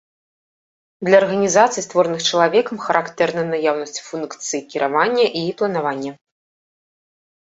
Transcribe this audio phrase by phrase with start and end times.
[1.09, 6.11] Для арганізацый, створаных чалавекам, характэрна наяўнасць функцый кіравання і планавання.